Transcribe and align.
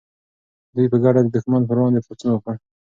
دوی 0.75 0.87
په 0.91 0.97
ګډه 1.03 1.21
د 1.23 1.27
دښمن 1.35 1.61
پر 1.67 1.77
وړاندې 1.79 2.05
پاڅون 2.05 2.31
وکړ. 2.33 2.55